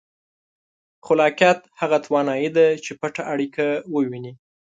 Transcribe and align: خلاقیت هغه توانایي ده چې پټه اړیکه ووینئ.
خلاقیت 1.05 1.59
هغه 1.79 1.97
توانایي 2.05 2.49
ده 2.57 2.65
چې 2.83 2.91
پټه 2.99 3.23
اړیکه 3.33 3.65
ووینئ. 3.93 4.33